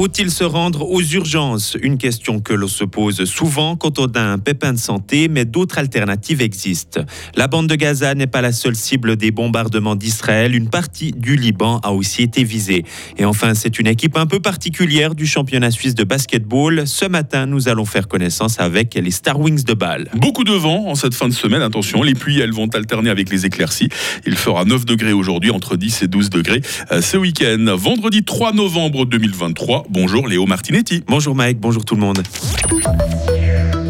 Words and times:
Faut-il 0.00 0.30
se 0.30 0.44
rendre 0.44 0.90
aux 0.90 1.02
urgences? 1.02 1.76
Une 1.82 1.98
question 1.98 2.40
que 2.40 2.54
l'on 2.54 2.68
se 2.68 2.84
pose 2.84 3.22
souvent 3.26 3.76
quand 3.76 3.98
on 3.98 4.06
a 4.06 4.22
un 4.22 4.38
pépin 4.38 4.72
de 4.72 4.78
santé, 4.78 5.28
mais 5.28 5.44
d'autres 5.44 5.76
alternatives 5.76 6.40
existent. 6.40 7.02
La 7.36 7.48
bande 7.48 7.66
de 7.66 7.74
Gaza 7.74 8.14
n'est 8.14 8.26
pas 8.26 8.40
la 8.40 8.52
seule 8.52 8.76
cible 8.76 9.16
des 9.16 9.30
bombardements 9.30 9.96
d'Israël. 9.96 10.54
Une 10.54 10.70
partie 10.70 11.12
du 11.12 11.36
Liban 11.36 11.80
a 11.82 11.92
aussi 11.92 12.22
été 12.22 12.44
visée. 12.44 12.86
Et 13.18 13.26
enfin, 13.26 13.52
c'est 13.52 13.78
une 13.78 13.86
équipe 13.86 14.16
un 14.16 14.24
peu 14.24 14.40
particulière 14.40 15.14
du 15.14 15.26
championnat 15.26 15.70
suisse 15.70 15.94
de 15.94 16.04
basketball. 16.04 16.86
Ce 16.86 17.04
matin, 17.04 17.44
nous 17.44 17.68
allons 17.68 17.84
faire 17.84 18.08
connaissance 18.08 18.58
avec 18.58 18.94
les 18.94 19.10
Star 19.10 19.38
Wings 19.38 19.64
de 19.64 19.74
Bâle. 19.74 20.08
Beaucoup 20.14 20.44
de 20.44 20.54
vent 20.54 20.86
en 20.86 20.94
cette 20.94 21.12
fin 21.12 21.28
de 21.28 21.34
semaine. 21.34 21.60
Attention, 21.60 22.02
les 22.02 22.14
pluies, 22.14 22.40
elles 22.40 22.54
vont 22.54 22.68
alterner 22.68 23.10
avec 23.10 23.28
les 23.28 23.44
éclaircies. 23.44 23.90
Il 24.24 24.36
fera 24.36 24.64
9 24.64 24.86
degrés 24.86 25.12
aujourd'hui, 25.12 25.50
entre 25.50 25.76
10 25.76 26.04
et 26.04 26.08
12 26.08 26.30
degrés 26.30 26.62
euh, 26.90 27.02
ce 27.02 27.18
week-end. 27.18 27.66
Vendredi 27.76 28.24
3 28.24 28.54
novembre 28.54 29.04
2023. 29.04 29.88
Bonjour 29.90 30.28
Léo 30.28 30.46
Martinetti. 30.46 31.02
Bonjour 31.08 31.34
Mike, 31.34 31.58
bonjour 31.58 31.84
tout 31.84 31.96
le 31.96 32.00
monde. 32.00 32.22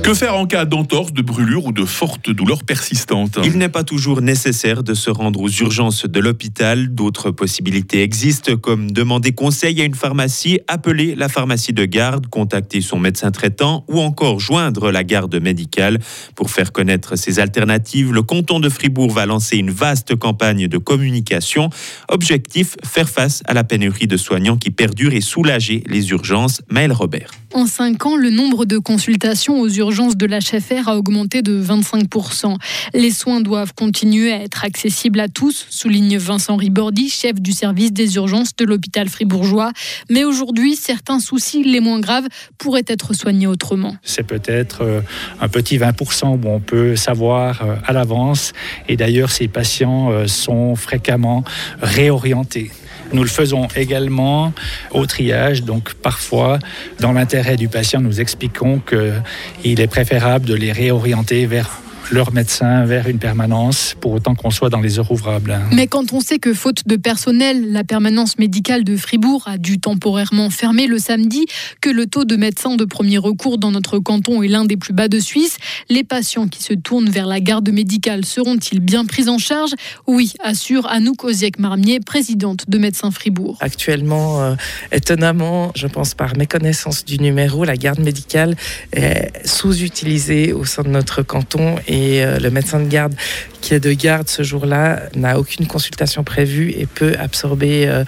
Que 0.02 0.14
faire 0.14 0.34
en 0.34 0.46
cas 0.46 0.64
d'entorse, 0.64 1.12
de 1.12 1.20
brûlure 1.20 1.66
ou 1.66 1.72
de 1.72 1.84
forte 1.84 2.30
douleur 2.30 2.64
persistante? 2.64 3.38
Il 3.44 3.58
n'est 3.58 3.68
pas 3.68 3.84
toujours 3.84 4.22
nécessaire 4.22 4.82
de 4.82 4.94
se 4.94 5.10
rendre 5.10 5.40
aux 5.40 5.48
urgences 5.48 6.06
de 6.06 6.20
l'hôpital. 6.20 6.88
D'autres 6.94 7.30
possibilités 7.30 8.02
existent, 8.02 8.56
comme 8.56 8.90
demander 8.90 9.32
conseil 9.32 9.80
à 9.80 9.84
une 9.84 9.94
pharmacie, 9.94 10.60
appeler 10.68 11.14
la 11.14 11.28
pharmacie 11.28 11.74
de 11.74 11.84
garde, 11.84 12.28
contacter 12.28 12.80
son 12.80 12.98
médecin 12.98 13.30
traitant 13.30 13.84
ou 13.88 14.00
encore 14.00 14.40
joindre 14.40 14.90
la 14.90 15.04
garde 15.04 15.36
médicale. 15.40 15.98
Pour 16.34 16.50
faire 16.50 16.72
connaître 16.72 17.16
ces 17.16 17.38
alternatives, 17.38 18.12
le 18.12 18.22
canton 18.22 18.58
de 18.58 18.70
Fribourg 18.70 19.12
va 19.12 19.26
lancer 19.26 19.58
une 19.58 19.70
vaste 19.70 20.16
campagne 20.16 20.66
de 20.66 20.78
communication. 20.78 21.68
Objectif, 22.08 22.76
faire 22.84 23.08
face 23.08 23.42
à 23.44 23.52
la 23.52 23.64
pénurie 23.64 24.06
de 24.06 24.16
soignants 24.16 24.56
qui 24.56 24.70
perdure 24.70 25.12
et 25.12 25.20
soulager 25.20 25.84
les 25.86 26.10
urgences. 26.10 26.62
Maël 26.70 26.92
Robert. 26.92 27.30
En 27.52 27.66
cinq 27.66 28.06
ans, 28.06 28.16
le 28.16 28.30
nombre 28.30 28.64
de 28.64 28.78
consultations 28.78 29.60
aux 29.60 29.68
urgences 29.68 30.16
de 30.16 30.24
l'HFR 30.24 30.88
a 30.88 30.96
augmenté 30.96 31.42
de 31.42 31.60
25%. 31.60 32.56
Les 32.94 33.10
soins 33.10 33.40
doivent 33.40 33.74
continuer 33.74 34.32
à 34.32 34.42
être 34.42 34.64
accessibles 34.64 35.18
à 35.18 35.28
tous, 35.28 35.66
souligne 35.68 36.16
Vincent 36.16 36.54
Ribordi, 36.54 37.08
chef 37.08 37.40
du 37.40 37.50
service 37.50 37.92
des 37.92 38.14
urgences 38.14 38.54
de 38.54 38.64
l'hôpital 38.64 39.08
fribourgeois. 39.08 39.72
Mais 40.10 40.22
aujourd'hui, 40.22 40.76
certains 40.76 41.18
soucis 41.18 41.64
les 41.64 41.80
moins 41.80 41.98
graves 41.98 42.28
pourraient 42.56 42.84
être 42.86 43.14
soignés 43.14 43.48
autrement. 43.48 43.96
C'est 44.04 44.26
peut-être 44.26 44.82
euh, 44.82 45.00
un 45.40 45.48
petit 45.48 45.76
20% 45.76 46.40
où 46.40 46.48
on 46.48 46.60
peut 46.60 46.94
savoir 46.94 47.62
euh, 47.62 47.74
à 47.84 47.92
l'avance. 47.92 48.52
Et 48.88 48.96
d'ailleurs, 48.96 49.30
ces 49.30 49.48
patients 49.48 50.12
euh, 50.12 50.28
sont 50.28 50.76
fréquemment 50.76 51.42
réorientés. 51.82 52.70
Nous 53.12 53.22
le 53.22 53.28
faisons 53.28 53.68
également 53.74 54.52
au 54.92 55.06
triage, 55.06 55.64
donc 55.64 55.94
parfois, 55.94 56.58
dans 57.00 57.12
l'intérêt 57.12 57.56
du 57.56 57.68
patient, 57.68 58.00
nous 58.00 58.20
expliquons 58.20 58.80
qu'il 58.80 59.80
est 59.80 59.86
préférable 59.86 60.46
de 60.46 60.54
les 60.54 60.72
réorienter 60.72 61.46
vers 61.46 61.80
leur 62.10 62.32
médecin 62.32 62.84
vers 62.84 63.08
une 63.08 63.18
permanence 63.18 63.94
pour 64.00 64.12
autant 64.12 64.34
qu'on 64.34 64.50
soit 64.50 64.70
dans 64.70 64.80
les 64.80 64.98
heures 64.98 65.10
ouvrables. 65.10 65.58
Mais 65.72 65.86
quand 65.86 66.12
on 66.12 66.20
sait 66.20 66.38
que 66.38 66.54
faute 66.54 66.86
de 66.86 66.96
personnel, 66.96 67.72
la 67.72 67.84
permanence 67.84 68.38
médicale 68.38 68.84
de 68.84 68.96
Fribourg 68.96 69.44
a 69.46 69.58
dû 69.58 69.78
temporairement 69.78 70.50
fermer 70.50 70.86
le 70.86 70.98
samedi, 70.98 71.46
que 71.80 71.90
le 71.90 72.06
taux 72.06 72.24
de 72.24 72.36
médecins 72.36 72.76
de 72.76 72.84
premier 72.84 73.18
recours 73.18 73.58
dans 73.58 73.70
notre 73.70 73.98
canton 73.98 74.42
est 74.42 74.48
l'un 74.48 74.64
des 74.64 74.76
plus 74.76 74.92
bas 74.92 75.08
de 75.08 75.20
Suisse, 75.20 75.58
les 75.88 76.04
patients 76.04 76.48
qui 76.48 76.62
se 76.62 76.74
tournent 76.74 77.10
vers 77.10 77.26
la 77.26 77.40
garde 77.40 77.70
médicale 77.70 78.24
seront-ils 78.24 78.80
bien 78.80 79.04
pris 79.04 79.28
en 79.28 79.38
charge? 79.38 79.70
Oui, 80.06 80.32
assure 80.42 80.86
Anouk 80.88 81.24
Oziek-Marmier, 81.24 82.00
présidente 82.00 82.64
de 82.68 82.78
Médecins 82.78 83.10
Fribourg. 83.10 83.56
Actuellement, 83.60 84.42
euh, 84.42 84.54
étonnamment, 84.92 85.72
je 85.74 85.86
pense 85.86 86.14
par 86.14 86.36
méconnaissance 86.36 87.04
du 87.04 87.18
numéro, 87.18 87.64
la 87.64 87.76
garde 87.76 88.00
médicale 88.00 88.56
est 88.92 89.30
sous-utilisée 89.46 90.52
au 90.52 90.64
sein 90.64 90.82
de 90.82 90.88
notre 90.88 91.22
canton 91.22 91.76
et 91.86 91.99
et 92.00 92.24
euh, 92.24 92.38
le 92.38 92.50
médecin 92.50 92.80
de 92.80 92.88
garde 92.88 93.14
qui 93.60 93.74
est 93.74 93.80
de 93.80 93.92
garde 93.92 94.28
ce 94.28 94.42
jour-là 94.42 95.02
n'a 95.14 95.38
aucune 95.38 95.66
consultation 95.66 96.24
prévue 96.24 96.72
et 96.76 96.86
peut 96.86 97.14
absorber 97.18 97.86
euh, 97.86 98.04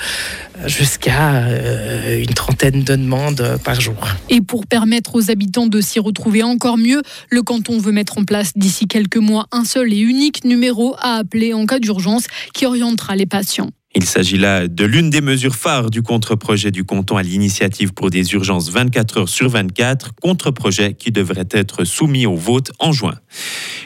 jusqu'à 0.67 1.35
euh, 1.35 2.23
une 2.23 2.35
trentaine 2.35 2.85
de 2.85 2.97
demandes 2.97 3.59
par 3.63 3.81
jour. 3.81 3.97
Et 4.31 4.41
pour 4.41 4.67
permettre 4.67 5.15
aux 5.15 5.31
habitants 5.31 5.67
de 5.67 5.81
s'y 5.81 6.01
retrouver 6.01 6.43
encore 6.43 6.79
mieux, 6.79 7.03
le 7.29 7.43
canton 7.43 7.79
veut 7.79 7.93
mettre 7.93 8.19
en 8.19 8.25
place 8.25 8.53
d'ici 8.57 8.87
quelques 8.87 9.19
mois 9.19 9.47
un 9.53 9.65
seul 9.65 9.93
et 9.93 10.01
unique 10.01 10.45
numéro 10.45 10.95
à 10.99 11.17
appeler 11.17 11.53
en 11.53 11.67
cas 11.67 11.79
d'urgence 11.79 12.25
qui 12.55 12.65
orientera 12.65 13.15
les 13.17 13.27
patients. 13.27 13.71
Il 13.95 14.07
s'agit 14.07 14.39
là 14.39 14.69
de 14.69 14.85
l'une 14.85 15.11
des 15.11 15.21
mesures 15.21 15.55
phares 15.55 15.91
du 15.91 16.01
contre-projet 16.01 16.71
du 16.71 16.83
canton 16.83 17.19
à 17.19 17.23
l'initiative 17.23 17.93
pour 17.93 18.09
des 18.09 18.33
urgences 18.33 18.71
24 18.71 19.19
heures 19.19 19.29
sur 19.29 19.51
24, 19.51 20.15
contre-projet 20.15 20.95
qui 20.95 21.13
devrait 21.13 21.49
être 21.51 21.85
soumis 21.85 22.25
au 22.25 22.35
vote 22.35 22.73
en 22.79 22.93
juin. 22.93 23.17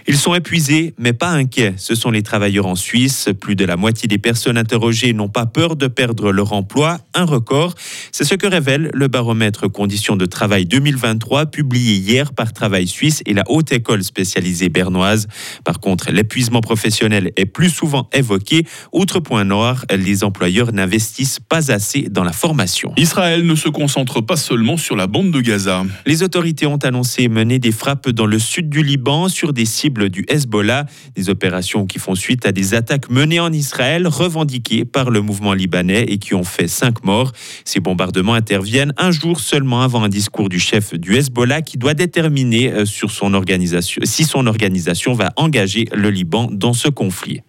Ils 0.07 0.17
sont 0.17 0.37
épuisés, 0.37 0.95
mais 0.97 1.13
pas 1.13 1.31
inquiets. 1.31 1.75
Ce 1.77 1.97
sont 1.97 2.13
les 2.13 2.23
travailleurs 2.23 2.67
en 2.67 2.77
Suisse. 2.77 3.29
Plus 3.41 3.57
de 3.57 3.65
la 3.65 3.77
moitié 3.77 4.07
des 4.07 4.19
personnes 4.19 4.57
interrogées 4.57 5.13
n'ont 5.13 5.29
pas 5.29 5.47
peur 5.47 5.75
de 5.75 5.89
perdre 5.89 6.31
leur 6.31 6.53
emploi, 6.53 6.99
un 7.13 7.25
record. 7.25 7.75
C'est 8.13 8.23
ce 8.23 8.37
que 8.37 8.47
révèle 8.47 8.93
le 8.95 9.09
baromètre 9.09 9.67
conditions 9.69 10.15
de 10.15 10.27
travail 10.27 10.67
2023, 10.67 11.47
publié 11.47 11.97
hier 11.97 12.33
par 12.33 12.53
Travail 12.53 12.87
Suisse 12.87 13.25
et 13.27 13.35
la 13.35 13.43
Haute 13.49 13.73
École 13.73 14.05
spécialisée 14.05 14.69
bernoise. 14.69 15.27
Par 15.65 15.81
contre, 15.81 16.13
l'épuisement 16.13 16.61
professionnel 16.61 17.33
est 17.37 17.47
plus 17.47 17.71
souvent 17.71 18.09
évoqué. 18.13 18.65
Outre 18.93 19.19
point 19.19 19.43
noir, 19.43 19.85
les 19.97 20.25
employeurs 20.25 20.73
n'investissent 20.73 21.41
pas 21.41 21.71
assez 21.71 22.03
dans 22.11 22.25
la 22.25 22.33
formation. 22.33 22.93
Israël 22.97 23.47
ne 23.47 23.55
se 23.55 23.69
concentre 23.69 24.21
pas 24.21 24.37
seulement 24.37 24.77
sur 24.77 24.97
la 24.97 25.07
bande 25.07 25.31
de 25.31 25.41
Gaza. 25.41 25.85
Les 26.07 26.23
autorités 26.23 26.67
ont 26.67 26.77
annoncé 26.77 27.29
mener 27.29 27.59
des 27.59 27.73
frappes 27.73 28.09
dans 28.11 28.27
le 28.27 28.39
sud 28.39 28.69
du 28.69 28.83
Liban 28.83 29.29
sur 29.29 29.53
des 29.53 29.65
cibles 29.65 30.11
du 30.11 30.25
Hezbollah, 30.29 30.87
des 31.15 31.31
opérations 31.31 31.87
qui 31.87 31.99
font 31.99 32.15
suite 32.15 32.47
à 32.47 32.53
des 32.53 32.75
attaques 32.75 33.11
menées 33.11 33.41
en 33.41 33.53
Israël 33.53 34.07
revendiquées 34.07 34.85
par 34.85 35.11
le 35.11 35.21
mouvement 35.21 35.53
libanais 35.53 36.05
et 36.05 36.19
qui 36.19 36.35
ont 36.35 36.45
fait 36.45 36.69
cinq 36.69 37.05
morts. 37.05 37.33
Ces 37.65 37.81
bombardements 37.81 38.35
interviennent 38.35 38.93
un 38.97 39.11
jour 39.11 39.41
seulement 39.41 39.83
avant 39.83 40.03
un 40.03 40.09
discours 40.09 40.49
du 40.49 40.59
chef 40.59 40.95
du 40.95 41.17
Hezbollah 41.17 41.63
qui 41.63 41.79
doit 41.79 41.95
déterminer 41.95 42.73
euh, 42.73 42.85
sur 42.85 43.11
son 43.11 43.35
organisation, 43.35 44.03
si 44.05 44.25
son 44.25 44.47
organisation 44.47 45.15
va 45.15 45.33
engager 45.37 45.87
le 45.93 46.11
Liban 46.11 46.49
dans 46.53 46.73
ce 46.73 46.89
conflit. 46.89 47.41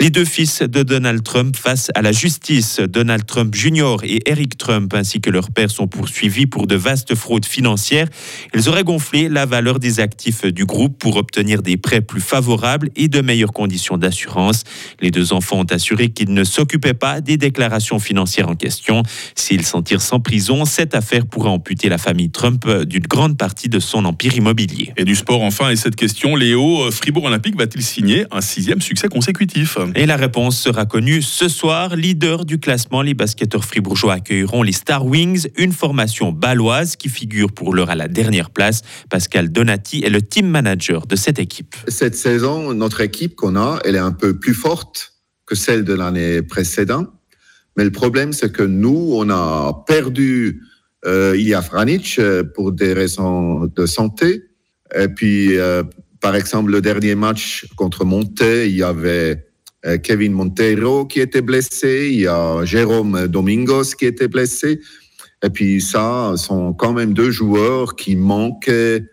Les 0.00 0.10
deux 0.10 0.24
fils 0.24 0.62
de 0.62 0.84
Donald 0.84 1.24
Trump 1.24 1.56
face 1.56 1.90
à 1.96 2.02
la 2.02 2.12
justice. 2.12 2.78
Donald 2.78 3.26
Trump 3.26 3.52
Jr. 3.52 3.96
et 4.04 4.30
Eric 4.30 4.56
Trump 4.56 4.94
ainsi 4.94 5.20
que 5.20 5.28
leur 5.28 5.50
père 5.50 5.72
sont 5.72 5.88
poursuivis 5.88 6.46
pour 6.46 6.68
de 6.68 6.76
vastes 6.76 7.16
fraudes 7.16 7.44
financières. 7.44 8.06
Ils 8.54 8.68
auraient 8.68 8.84
gonflé 8.84 9.28
la 9.28 9.44
valeur 9.44 9.80
des 9.80 9.98
actifs 9.98 10.44
du 10.44 10.66
groupe 10.66 10.96
pour 10.98 11.16
obtenir 11.16 11.62
des 11.62 11.76
prêts 11.76 12.00
plus 12.00 12.20
favorables 12.20 12.90
et 12.94 13.08
de 13.08 13.20
meilleures 13.20 13.52
conditions 13.52 13.96
d'assurance. 13.96 14.62
Les 15.00 15.10
deux 15.10 15.32
enfants 15.32 15.58
ont 15.58 15.72
assuré 15.72 16.10
qu'ils 16.10 16.32
ne 16.32 16.44
s'occupaient 16.44 16.94
pas 16.94 17.20
des 17.20 17.36
déclarations 17.36 17.98
financières 17.98 18.48
en 18.48 18.54
question. 18.54 19.02
S'ils 19.34 19.66
s'en 19.66 19.82
tirent 19.82 20.02
sans 20.02 20.20
prison, 20.20 20.64
cette 20.64 20.94
affaire 20.94 21.26
pourrait 21.26 21.50
amputer 21.50 21.88
la 21.88 21.98
famille 21.98 22.30
Trump 22.30 22.68
d'une 22.84 23.06
grande 23.06 23.36
partie 23.36 23.68
de 23.68 23.80
son 23.80 24.04
empire 24.04 24.36
immobilier. 24.36 24.92
Et 24.96 25.04
du 25.04 25.16
sport 25.16 25.42
enfin, 25.42 25.70
et 25.70 25.76
cette 25.76 25.96
question, 25.96 26.36
Léo, 26.36 26.88
Fribourg 26.92 27.24
Olympique 27.24 27.56
va-t-il 27.56 27.82
signer 27.82 28.26
un 28.30 28.40
sixième 28.40 28.80
succès 28.80 29.08
consécutif? 29.08 29.76
Et 29.94 30.06
la 30.06 30.16
réponse 30.16 30.58
sera 30.58 30.86
connue 30.86 31.22
ce 31.22 31.48
soir. 31.48 31.96
Leader 31.96 32.44
du 32.44 32.58
classement, 32.58 33.02
les 33.02 33.14
basketteurs 33.14 33.64
fribourgeois 33.64 34.14
accueilleront 34.14 34.62
les 34.62 34.72
Star 34.72 35.06
Wings, 35.06 35.48
une 35.56 35.72
formation 35.72 36.32
baloise 36.32 36.96
qui 36.96 37.08
figure 37.08 37.52
pour 37.52 37.74
l'heure 37.74 37.90
à 37.90 37.94
la 37.94 38.08
dernière 38.08 38.50
place. 38.50 38.82
Pascal 39.10 39.50
Donati 39.50 40.02
est 40.04 40.10
le 40.10 40.22
team 40.22 40.48
manager 40.48 41.06
de 41.06 41.16
cette 41.16 41.38
équipe. 41.38 41.74
Cette 41.88 42.14
saison, 42.14 42.74
notre 42.74 43.00
équipe 43.00 43.34
qu'on 43.34 43.56
a, 43.56 43.78
elle 43.84 43.96
est 43.96 44.00
un 44.00 44.12
peu 44.12 44.38
plus 44.38 44.54
forte 44.54 45.14
que 45.46 45.54
celle 45.54 45.84
de 45.84 45.94
l'année 45.94 46.42
précédente. 46.42 47.08
Mais 47.76 47.84
le 47.84 47.92
problème, 47.92 48.32
c'est 48.32 48.52
que 48.52 48.62
nous, 48.62 49.12
on 49.14 49.30
a 49.30 49.84
perdu 49.86 50.62
euh, 51.06 51.60
Franic 51.62 52.18
euh, 52.18 52.42
pour 52.42 52.72
des 52.72 52.92
raisons 52.92 53.66
de 53.66 53.86
santé. 53.86 54.44
Et 54.94 55.08
puis, 55.08 55.56
euh, 55.56 55.82
par 56.20 56.34
exemple, 56.34 56.72
le 56.72 56.80
dernier 56.80 57.14
match 57.14 57.66
contre 57.76 58.04
Monté, 58.04 58.68
il 58.68 58.76
y 58.76 58.82
avait 58.82 59.47
Kevin 60.02 60.32
Monteiro 60.32 61.06
qui 61.06 61.20
était 61.20 61.42
blessé, 61.42 62.08
il 62.12 62.20
y 62.20 62.26
a 62.26 62.64
Jérôme 62.64 63.28
Domingos 63.28 63.94
qui 63.98 64.06
était 64.06 64.28
blessé. 64.28 64.80
Et 65.44 65.50
puis 65.50 65.80
ça, 65.80 66.34
sont 66.36 66.72
quand 66.72 66.92
même 66.92 67.14
deux 67.14 67.30
joueurs 67.30 67.94
qui 67.94 68.16
manquaient 68.16 69.04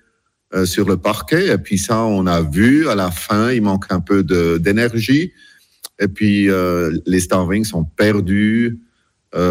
euh, 0.53 0.65
sur 0.65 0.87
le 0.87 0.97
parquet. 0.97 1.53
Et 1.53 1.57
puis 1.57 1.77
ça, 1.77 2.03
on 2.03 2.25
a 2.25 2.41
vu 2.41 2.87
à 2.87 2.95
la 2.95 3.11
fin, 3.11 3.51
il 3.51 3.61
manque 3.61 3.85
un 3.89 3.99
peu 3.99 4.23
d'énergie. 4.59 5.33
Et 5.99 6.07
puis 6.07 6.49
euh, 6.49 6.97
les 7.05 7.19
Starvings 7.19 7.65
sont 7.65 7.83
perdus 7.83 8.79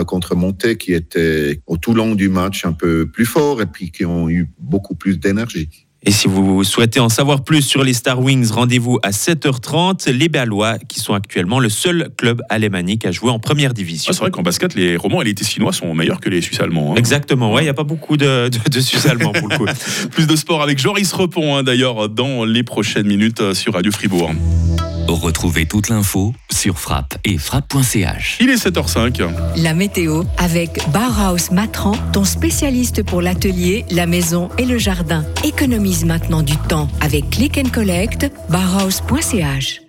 contre 0.06 0.34
Monté 0.34 0.78
qui 0.78 0.94
était 0.94 1.60
au 1.66 1.76
tout 1.76 1.92
long 1.92 2.14
du 2.14 2.30
match 2.30 2.64
un 2.64 2.72
peu 2.72 3.06
plus 3.06 3.26
fort 3.26 3.60
et 3.60 3.66
puis 3.66 3.90
qui 3.90 4.06
ont 4.06 4.30
eu 4.30 4.48
beaucoup 4.58 4.94
plus 4.94 5.18
d'énergie. 5.18 5.83
Et 6.06 6.10
si 6.10 6.28
vous 6.28 6.64
souhaitez 6.64 7.00
en 7.00 7.08
savoir 7.08 7.44
plus 7.44 7.62
sur 7.62 7.82
les 7.82 7.94
Star 7.94 8.20
Wings, 8.20 8.50
rendez-vous 8.50 8.98
à 9.02 9.10
7h30. 9.10 10.10
Les 10.10 10.28
Balois, 10.28 10.78
qui 10.88 11.00
sont 11.00 11.14
actuellement 11.14 11.60
le 11.60 11.70
seul 11.70 12.10
club 12.18 12.42
alémanique 12.50 13.06
à 13.06 13.10
jouer 13.10 13.30
en 13.30 13.38
première 13.38 13.72
division. 13.72 14.10
Ah, 14.10 14.12
c'est 14.12 14.20
vrai 14.20 14.30
qu'en 14.30 14.42
basket, 14.42 14.74
les 14.74 14.96
romans 14.96 15.22
et 15.22 15.24
les 15.24 15.34
Tessinois 15.34 15.72
sont 15.72 15.94
meilleurs 15.94 16.20
que 16.20 16.28
les 16.28 16.42
Suisses 16.42 16.60
allemands. 16.60 16.92
hein. 16.92 16.96
Exactement, 16.96 17.52
ouais, 17.54 17.62
il 17.62 17.64
n'y 17.64 17.70
a 17.70 17.74
pas 17.74 17.84
beaucoup 17.84 18.16
de, 18.18 18.48
de, 18.50 18.70
de 18.70 18.80
Suisses 18.80 19.06
allemands 19.06 19.32
pour 19.32 19.48
le 19.48 19.56
coup. 19.56 19.66
Plus 20.10 20.26
de 20.26 20.36
sport 20.36 20.62
avec 20.62 20.78
Joris 20.78 21.10
Repon, 21.12 21.56
hein, 21.56 21.62
d'ailleurs, 21.62 22.08
dans 22.10 22.44
les 22.44 22.62
prochaines 22.64 23.06
minutes 23.06 23.40
euh, 23.40 23.54
sur 23.54 23.72
Radio 23.72 23.90
Fribourg. 23.90 24.30
Retrouvez 25.08 25.66
toute 25.66 25.88
l'info 25.88 26.32
sur 26.50 26.78
frappe 26.78 27.16
et 27.24 27.38
frappe.ch. 27.38 28.38
Il 28.40 28.50
est 28.50 28.54
7h05. 28.54 29.28
La 29.56 29.74
météo 29.74 30.22
avec 30.38 30.80
Bauhaus 30.90 31.52
Matran, 31.52 31.92
ton 32.12 32.24
spécialiste 32.24 33.02
pour 33.02 33.20
l'atelier, 33.20 33.84
la 33.90 34.06
maison 34.06 34.48
et 34.58 34.64
le 34.64 34.78
jardin. 34.78 35.24
Économise 35.44 36.04
maintenant 36.04 36.42
du 36.42 36.56
temps 36.56 36.88
avec 37.00 37.30
Click 37.30 37.58
and 37.58 37.70
Collect, 37.72 38.30
bauhaus.ch. 38.48 39.83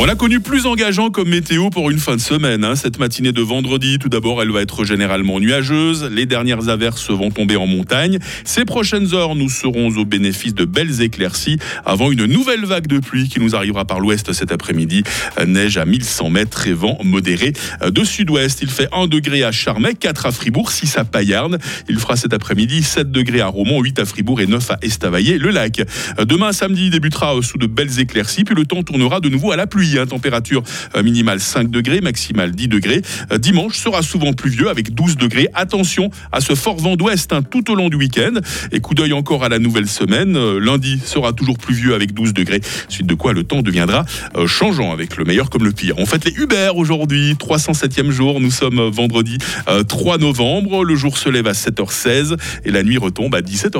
On 0.00 0.06
a 0.08 0.14
connu 0.14 0.38
plus 0.38 0.64
engageant 0.66 1.10
comme 1.10 1.28
météo 1.28 1.70
pour 1.70 1.90
une 1.90 1.98
fin 1.98 2.14
de 2.14 2.20
semaine. 2.20 2.62
hein. 2.62 2.76
Cette 2.76 3.00
matinée 3.00 3.32
de 3.32 3.42
vendredi, 3.42 3.98
tout 3.98 4.08
d'abord, 4.08 4.40
elle 4.40 4.52
va 4.52 4.62
être 4.62 4.84
généralement 4.84 5.40
nuageuse. 5.40 6.08
Les 6.12 6.24
dernières 6.24 6.68
averses 6.68 7.10
vont 7.10 7.32
tomber 7.32 7.56
en 7.56 7.66
montagne. 7.66 8.20
Ces 8.44 8.64
prochaines 8.64 9.12
heures, 9.12 9.34
nous 9.34 9.50
serons 9.50 9.88
au 9.96 10.04
bénéfice 10.04 10.54
de 10.54 10.64
belles 10.64 11.02
éclaircies 11.02 11.58
avant 11.84 12.12
une 12.12 12.26
nouvelle 12.26 12.64
vague 12.64 12.86
de 12.86 13.00
pluie 13.00 13.28
qui 13.28 13.40
nous 13.40 13.56
arrivera 13.56 13.86
par 13.86 13.98
l'ouest 13.98 14.32
cet 14.32 14.52
après-midi. 14.52 15.02
Neige 15.44 15.78
à 15.78 15.84
1100 15.84 16.30
mètres 16.30 16.68
et 16.68 16.74
vent 16.74 16.96
modéré 17.02 17.52
de 17.84 18.04
sud-ouest. 18.04 18.60
Il 18.62 18.70
fait 18.70 18.86
1 18.92 19.08
degré 19.08 19.42
à 19.42 19.50
Charmey, 19.50 19.94
4 19.94 20.26
à 20.26 20.30
Fribourg, 20.30 20.70
6 20.70 20.96
à 20.96 21.04
Payarn. 21.04 21.58
Il 21.88 21.98
fera 21.98 22.14
cet 22.14 22.32
après-midi 22.32 22.84
7 22.84 23.10
degrés 23.10 23.40
à 23.40 23.48
Romont, 23.48 23.82
8 23.82 23.98
à 23.98 24.04
Fribourg 24.04 24.40
et 24.40 24.46
9 24.46 24.70
à 24.70 24.78
Estavayer-le-Lac. 24.80 25.80
Euh, 26.20 26.24
Demain 26.24 26.52
samedi 26.52 26.88
débutera 26.88 27.34
sous 27.42 27.58
de 27.58 27.66
belles 27.66 27.98
éclaircies, 27.98 28.44
puis 28.44 28.54
le 28.54 28.64
temps 28.64 28.84
tournera 28.84 29.18
de 29.18 29.28
nouveau 29.28 29.50
à 29.50 29.56
la 29.56 29.66
pluie. 29.66 29.87
Hein. 29.96 30.06
Température 30.06 30.62
euh, 30.96 31.02
minimale 31.02 31.40
5 31.40 31.70
degrés, 31.70 32.00
maximale 32.00 32.52
10 32.52 32.68
degrés. 32.68 33.02
Euh, 33.32 33.38
Dimanche 33.38 33.78
sera 33.78 34.02
souvent 34.02 34.32
pluvieux 34.32 34.68
avec 34.68 34.94
12 34.94 35.16
degrés. 35.16 35.48
Attention 35.54 36.10
à 36.32 36.40
ce 36.40 36.54
fort 36.54 36.76
vent 36.76 36.96
d'ouest 36.96 37.32
hein, 37.32 37.42
tout 37.42 37.70
au 37.70 37.74
long 37.74 37.88
du 37.88 37.96
week-end. 37.96 38.34
Et 38.72 38.80
coup 38.80 38.94
d'œil 38.94 39.12
encore 39.12 39.44
à 39.44 39.48
la 39.48 39.58
nouvelle 39.58 39.88
semaine. 39.88 40.36
Euh, 40.36 40.58
Lundi 40.58 41.00
sera 41.04 41.32
toujours 41.32 41.58
pluvieux 41.58 41.94
avec 41.94 42.12
12 42.12 42.34
degrés. 42.34 42.60
Suite 42.88 43.06
de 43.06 43.14
quoi 43.14 43.32
le 43.32 43.44
temps 43.44 43.62
deviendra 43.62 44.04
changeant 44.46 44.92
avec 44.92 45.16
le 45.16 45.24
meilleur 45.24 45.50
comme 45.50 45.64
le 45.64 45.72
pire. 45.72 45.94
On 45.98 46.06
fête 46.06 46.24
les 46.24 46.32
Uber 46.32 46.70
aujourd'hui, 46.74 47.34
307e 47.34 48.10
jour. 48.10 48.40
Nous 48.40 48.50
sommes 48.50 48.88
vendredi 48.90 49.38
euh, 49.68 49.84
3 49.84 50.18
novembre. 50.18 50.84
Le 50.84 50.96
jour 50.96 51.16
se 51.18 51.28
lève 51.28 51.46
à 51.46 51.52
7h16 51.52 52.36
et 52.64 52.70
la 52.70 52.82
nuit 52.82 52.98
retombe 52.98 53.34
à 53.34 53.40
17h. 53.40 53.76